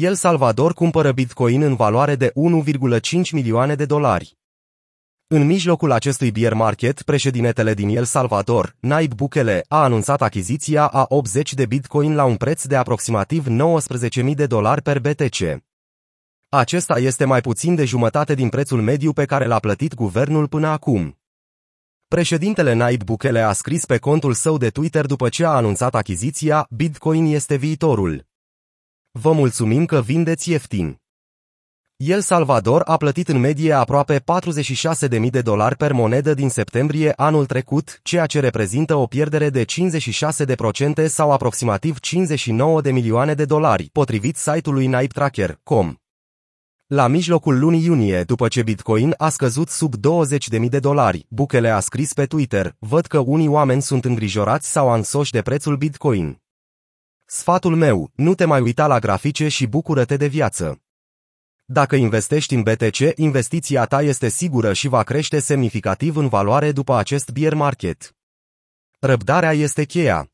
[0.00, 3.00] El Salvador cumpără Bitcoin în valoare de 1,5
[3.32, 4.38] milioane de dolari.
[5.26, 11.04] În mijlocul acestui bear market, președintele din El Salvador, Naib Bukele, a anunțat achiziția a
[11.08, 15.62] 80 de Bitcoin la un preț de aproximativ 19.000 de dolari per BTC.
[16.48, 20.66] Acesta este mai puțin de jumătate din prețul mediu pe care l-a plătit guvernul până
[20.66, 21.18] acum.
[22.08, 26.66] Președintele Naib Bukele a scris pe contul său de Twitter după ce a anunțat achiziția,
[26.70, 28.27] Bitcoin este viitorul.
[29.10, 31.00] Vă mulțumim că vindeți ieftin.
[31.96, 37.46] El Salvador a plătit în medie aproape 46.000 de dolari per monedă din septembrie anul
[37.46, 43.88] trecut, ceea ce reprezintă o pierdere de 56% sau aproximativ 59 de milioane de dolari,
[43.92, 45.94] potrivit site-ului NaibTracker.com.
[46.86, 51.80] La mijlocul lunii iunie, după ce Bitcoin a scăzut sub 20.000 de dolari, Bukele a
[51.80, 56.40] scris pe Twitter, văd că unii oameni sunt îngrijorați sau ansoși de prețul Bitcoin.
[57.30, 60.82] Sfatul meu, nu te mai uita la grafice și bucură-te de viață.
[61.64, 66.96] Dacă investești în BTC, investiția ta este sigură și va crește semnificativ în valoare după
[66.96, 68.16] acest bear market.
[68.98, 70.30] Răbdarea este cheia.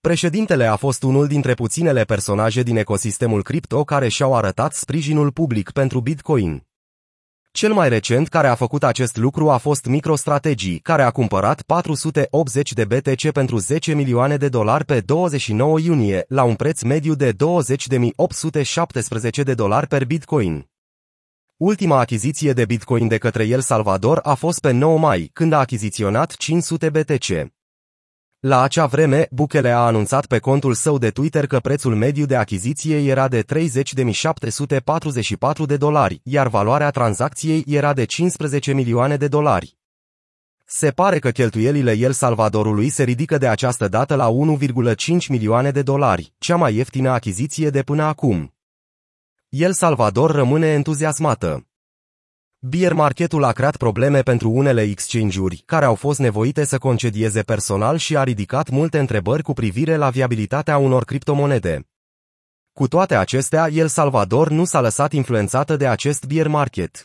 [0.00, 5.70] Președintele a fost unul dintre puținele personaje din ecosistemul cripto care și-au arătat sprijinul public
[5.70, 6.67] pentru Bitcoin.
[7.50, 12.72] Cel mai recent care a făcut acest lucru a fost MicroStrategy, care a cumpărat 480
[12.72, 17.32] de BTC pentru 10 milioane de dolari pe 29 iunie, la un preț mediu de
[17.32, 17.36] 20.817
[19.44, 20.66] de dolari per Bitcoin.
[21.56, 25.58] Ultima achiziție de Bitcoin de către El Salvador a fost pe 9 mai, când a
[25.58, 27.56] achiziționat 500 BTC.
[28.40, 32.36] La acea vreme, Bukele a anunțat pe contul său de Twitter că prețul mediu de
[32.36, 33.46] achiziție era de 30.744
[35.66, 39.76] de dolari, iar valoarea tranzacției era de 15 milioane de dolari.
[40.64, 45.82] Se pare că cheltuielile El Salvadorului se ridică de această dată la 1,5 milioane de
[45.82, 48.54] dolari, cea mai ieftină achiziție de până acum.
[49.48, 51.67] El Salvador rămâne entuziasmată.
[52.60, 57.96] Bear marketul a creat probleme pentru unele exchange-uri, care au fost nevoite să concedieze personal
[57.96, 61.88] și a ridicat multe întrebări cu privire la viabilitatea unor criptomonede.
[62.72, 67.04] Cu toate acestea, El Salvador nu s-a lăsat influențată de acest bear market.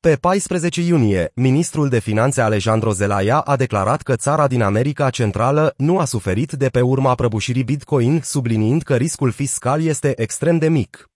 [0.00, 5.74] Pe 14 iunie, ministrul de finanțe Alejandro Zelaya a declarat că țara din America Centrală
[5.76, 10.68] nu a suferit de pe urma prăbușirii Bitcoin, subliniind că riscul fiscal este extrem de
[10.68, 11.08] mic.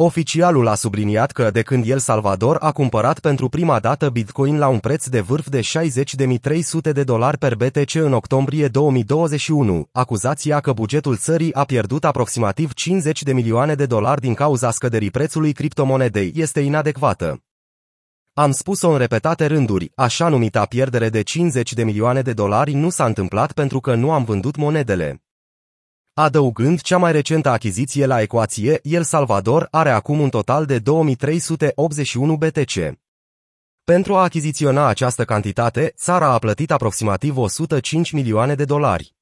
[0.00, 4.68] Oficialul a subliniat că de când El Salvador a cumpărat pentru prima dată Bitcoin la
[4.68, 10.72] un preț de vârf de 60.300 de dolari per BTC în octombrie 2021, acuzația că
[10.72, 16.32] bugetul țării a pierdut aproximativ 50 de milioane de dolari din cauza scăderii prețului criptomonedei
[16.34, 17.42] este inadecvată.
[18.32, 22.90] Am spus-o în repetate rânduri, așa numita pierdere de 50 de milioane de dolari nu
[22.90, 25.22] s-a întâmplat pentru că nu am vândut monedele.
[26.18, 32.36] Adăugând cea mai recentă achiziție la ecuație, El Salvador are acum un total de 2381
[32.36, 32.98] BTC.
[33.84, 39.14] Pentru a achiziționa această cantitate, țara a plătit aproximativ 105 milioane de dolari.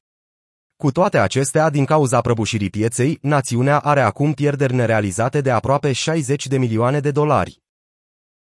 [0.76, 6.46] Cu toate acestea, din cauza prăbușirii pieței, națiunea are acum pierderi nerealizate de aproape 60
[6.46, 7.66] de milioane de dolari.